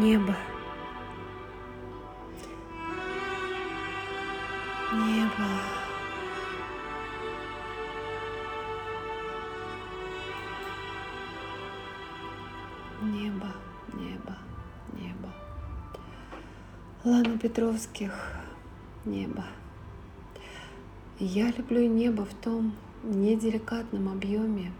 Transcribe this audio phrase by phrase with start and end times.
[0.00, 0.34] Небо.
[4.94, 5.48] Небо.
[13.02, 13.46] Небо,
[13.92, 14.38] небо,
[14.94, 15.28] небо.
[17.04, 18.14] Лана Петровских.
[19.04, 19.44] Небо.
[21.18, 24.72] Я люблю небо в том неделикатном объеме,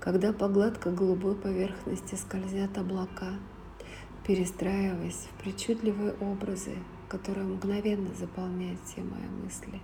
[0.00, 3.38] когда по гладко-голубой поверхности скользят облака,
[4.26, 6.72] перестраиваясь в причудливые образы,
[7.08, 9.80] которые мгновенно заполняют все мои мысли.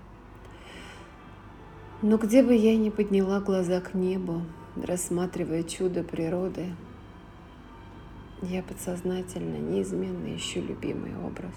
[2.02, 4.42] Но где бы я ни подняла глаза к небу,
[4.76, 6.74] рассматривая чудо природы,
[8.42, 11.54] я подсознательно неизменно ищу любимый образ.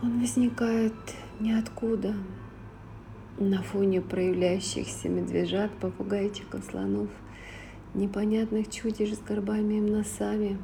[0.00, 0.94] Он возникает
[1.38, 2.14] ниоткуда,
[3.38, 7.08] на фоне проявляющихся медвежат, попугайчиков, слонов,
[7.94, 10.58] непонятных чудищ с горбами и носами.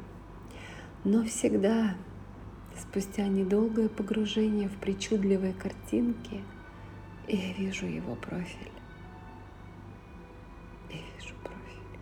[1.04, 1.94] Но всегда,
[2.76, 6.42] спустя недолгое погружение в причудливые картинки,
[7.28, 8.72] я вижу его профиль.
[10.90, 11.98] Я вижу профиль.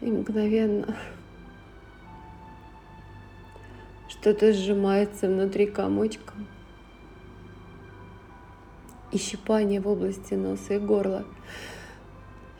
[0.00, 0.96] И мгновенно
[4.08, 6.46] что-то сжимается внутри комочком
[9.14, 11.24] и щипание в области носа и горла.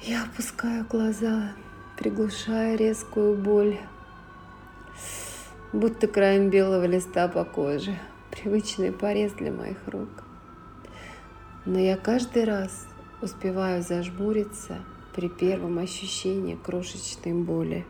[0.00, 1.52] Я опускаю глаза,
[1.98, 3.78] приглушая резкую боль,
[5.72, 7.98] будто краем белого листа по коже,
[8.30, 10.24] привычный порез для моих рук.
[11.66, 12.86] Но я каждый раз
[13.20, 17.84] успеваю зажмуриться при первом ощущении крошечной боли.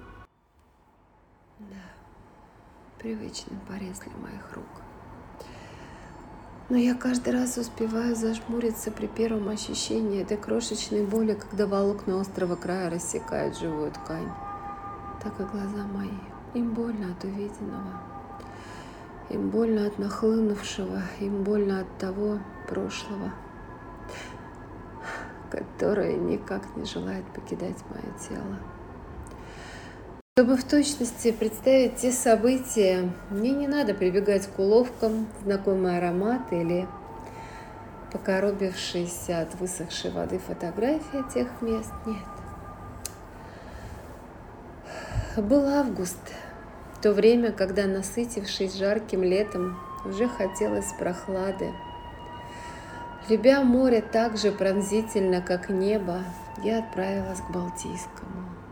[1.58, 1.84] Да,
[2.98, 4.83] привычный порез для моих рук.
[6.74, 12.56] Но я каждый раз успеваю зажмуриться при первом ощущении этой крошечной боли, когда волокна острого
[12.56, 14.32] края рассекают живую ткань.
[15.22, 16.18] Так и глаза мои.
[16.54, 18.02] Им больно от увиденного.
[19.30, 23.30] Им больно от нахлынувшего, им больно от того прошлого,
[25.52, 28.58] которое никак не желает покидать мое тело.
[30.36, 36.88] Чтобы в точности представить те события, мне не надо прибегать к уловкам, знакомый аромат или
[38.10, 41.92] покоробившиеся от высохшей воды фотографии тех мест.
[42.04, 42.24] Нет.
[45.36, 46.18] Был август,
[47.00, 51.70] то время, когда, насытившись жарким летом, уже хотелось прохлады.
[53.28, 56.24] Любя море так же пронзительно, как небо,
[56.64, 58.63] я отправилась к Балтийскому.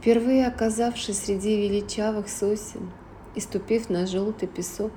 [0.00, 2.90] Впервые оказавшись среди величавых сосен
[3.34, 4.92] и ступив на желтый песок,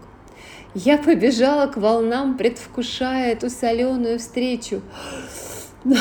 [0.74, 4.82] я побежала к волнам, предвкушая эту соленую встречу.
[5.84, 5.98] Но,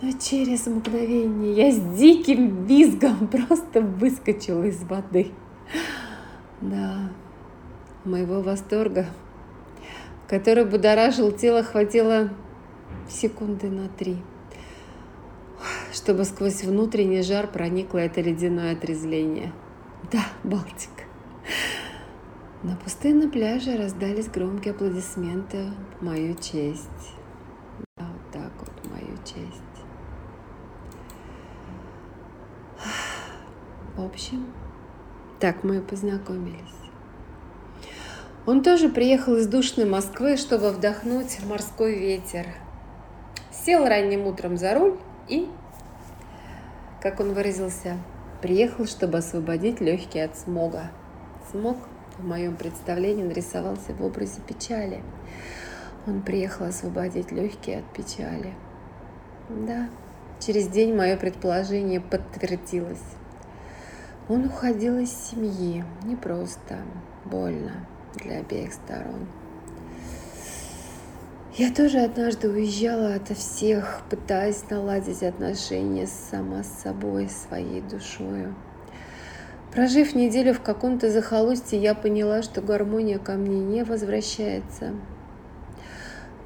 [0.00, 5.30] но через мгновение я с диким визгом просто выскочила из воды.
[6.62, 7.10] Да,
[8.06, 9.04] моего восторга,
[10.26, 12.30] который будоражил тело, хватило
[13.10, 14.16] секунды на три–
[15.92, 19.52] чтобы сквозь внутренний жар проникло это ледяное отрезвление.
[20.10, 21.04] Да, Балтика.
[22.62, 25.70] На пустынном пляже раздались громкие аплодисменты
[26.00, 26.88] мою честь.
[27.96, 29.62] Да, вот так вот, мою честь.
[33.96, 34.46] В общем,
[35.38, 36.58] так мы и познакомились.
[38.46, 42.46] Он тоже приехал из душной Москвы, чтобы вдохнуть морской ветер.
[43.52, 44.98] Сел ранним утром за руль
[45.28, 45.48] и
[47.02, 47.98] как он выразился,
[48.40, 50.92] приехал, чтобы освободить легкие от смога.
[51.50, 51.76] Смог
[52.16, 55.02] в моем представлении нарисовался в образе печали.
[56.06, 58.54] Он приехал освободить легкие от печали.
[59.48, 59.88] Да,
[60.38, 63.02] через день мое предположение подтвердилось.
[64.28, 66.78] Он уходил из семьи, непросто,
[67.24, 69.26] больно для обеих сторон.
[71.54, 78.54] Я тоже однажды уезжала ото всех, пытаясь наладить отношения сама с собой, своей душою.
[79.70, 84.94] Прожив неделю в каком-то захолустье, я поняла, что гармония ко мне не возвращается.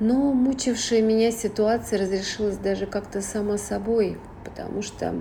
[0.01, 5.15] Но мучившая меня ситуация разрешилась даже как-то сама собой, потому что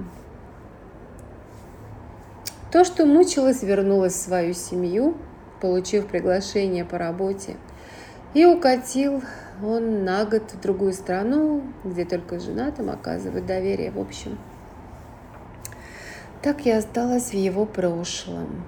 [2.71, 5.15] то, что мучилось, вернулось в свою семью,
[5.61, 7.57] получив приглашение по работе,
[8.35, 9.23] и укатил
[9.63, 13.91] он на год в другую страну, где только женатым оказывает доверие.
[13.91, 14.37] В общем,
[16.41, 18.63] так я осталась в его прошлом.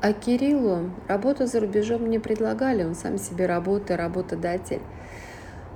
[0.00, 4.80] А Кириллу работу за рубежом не предлагали, он сам себе работа, работодатель.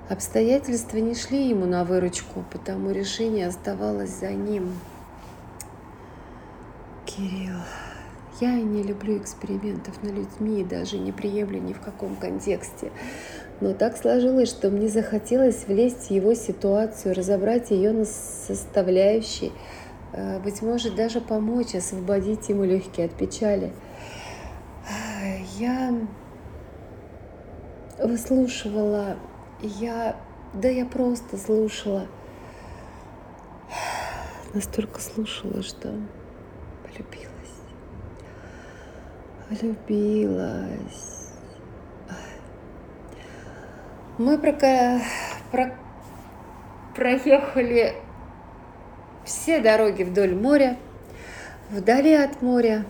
[0.09, 4.73] Обстоятельства не шли ему на выручку, потому решение оставалось за ним.
[7.05, 7.59] Кирилл,
[8.41, 12.91] я не люблю экспериментов над людьми и даже не приемлю ни в каком контексте.
[13.61, 19.53] Но так сложилось, что мне захотелось влезть в его ситуацию, разобрать ее на составляющие,
[20.13, 23.73] э, быть может, даже помочь освободить ему легкие от печали.
[25.59, 25.95] Я
[27.99, 29.17] выслушивала
[29.63, 30.17] я,
[30.53, 32.07] да я просто слушала,
[34.53, 35.95] настолько слушала, что
[36.83, 37.46] полюбилась,
[39.51, 41.31] влюбилась.
[44.19, 44.53] Мы про,
[45.53, 45.75] про,
[46.95, 47.95] проехали
[49.25, 50.77] все дороги вдоль моря,
[51.71, 52.85] вдали от моря.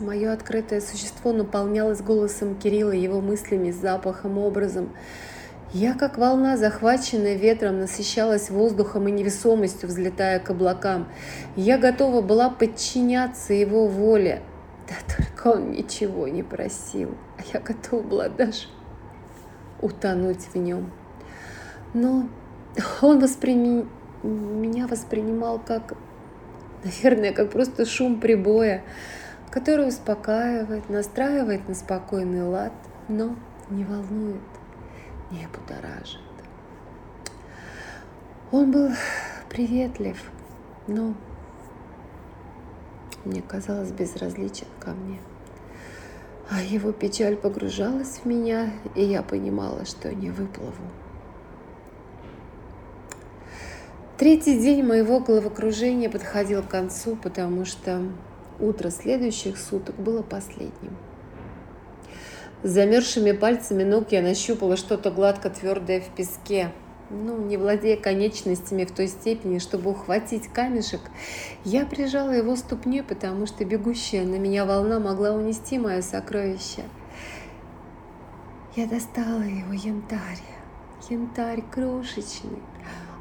[0.00, 4.90] Мое открытое существо наполнялось голосом Кирилла, его мыслями, запахом, образом.
[5.72, 11.08] Я, как волна, захваченная ветром, насыщалась воздухом и невесомостью, взлетая к облакам.
[11.56, 14.42] Я готова была подчиняться его воле.
[14.88, 18.66] Да только он ничего не просил, а я готова была даже
[19.80, 20.90] утонуть в нем.
[21.94, 22.28] Но
[23.00, 23.88] он восприним...
[24.22, 25.94] меня воспринимал как,
[26.84, 28.82] наверное, как просто шум прибоя,
[29.50, 32.72] который успокаивает, настраивает на спокойный лад,
[33.08, 33.36] но
[33.70, 34.40] не волнует
[35.32, 36.20] не будоражит.
[38.50, 38.90] Он был
[39.48, 40.22] приветлив,
[40.86, 41.14] но
[43.24, 45.18] мне казалось безразличен ко мне.
[46.50, 50.84] А его печаль погружалась в меня, и я понимала, что не выплыву.
[54.18, 58.02] Третий день моего головокружения подходил к концу, потому что
[58.60, 60.96] утро следующих суток было последним.
[62.62, 66.70] С замерзшими пальцами ног я нащупала что-то гладко твердое в песке.
[67.12, 71.02] Ну, не владея конечностями в той степени, чтобы ухватить камешек,
[71.64, 76.82] я прижала его ступней, потому что бегущая на меня волна могла унести мое сокровище.
[78.74, 80.40] Я достала его янтарь.
[81.10, 82.62] Янтарь крошечный,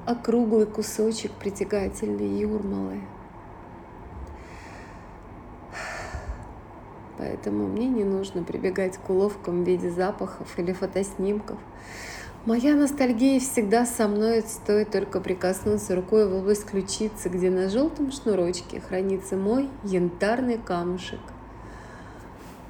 [0.06, 3.02] округлый кусочек притягательной юрмалы.
[7.22, 11.58] поэтому мне не нужно прибегать к уловкам в виде запахов или фотоснимков.
[12.46, 18.12] Моя ностальгия всегда со мной, стоит только прикоснуться рукой в область ключицы, где на желтом
[18.12, 21.20] шнурочке хранится мой янтарный камушек.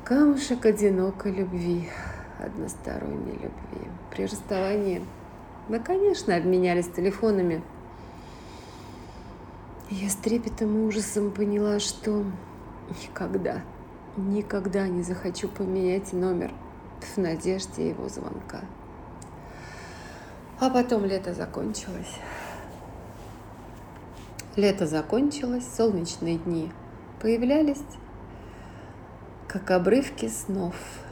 [0.03, 1.87] Камушек одинокой любви,
[2.37, 3.87] односторонней любви.
[4.09, 5.01] При расставании
[5.69, 7.63] мы, конечно, обменялись телефонами.
[9.89, 12.25] я с трепетом и ужасом поняла, что
[13.03, 13.61] никогда
[14.17, 16.51] Никогда не захочу поменять номер
[16.99, 18.59] в надежде его звонка.
[20.61, 22.19] А потом лето закончилось.
[24.55, 26.71] Лето закончилось, солнечные дни
[27.19, 27.81] появлялись,
[29.47, 30.75] как обрывки снов–